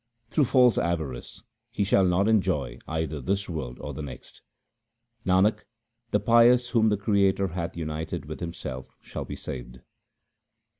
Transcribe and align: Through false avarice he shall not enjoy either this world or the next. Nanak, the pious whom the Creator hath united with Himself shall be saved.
Through 0.31 0.45
false 0.45 0.79
avarice 0.79 1.43
he 1.69 1.83
shall 1.83 2.05
not 2.05 2.27
enjoy 2.27 2.79
either 2.87 3.21
this 3.21 3.47
world 3.47 3.77
or 3.79 3.93
the 3.93 4.01
next. 4.01 4.41
Nanak, 5.27 5.65
the 6.09 6.19
pious 6.19 6.69
whom 6.71 6.89
the 6.89 6.97
Creator 6.97 7.49
hath 7.49 7.77
united 7.77 8.25
with 8.25 8.39
Himself 8.39 8.89
shall 9.03 9.25
be 9.25 9.35
saved. 9.35 9.81